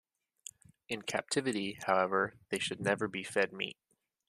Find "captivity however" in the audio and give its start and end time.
1.03-2.33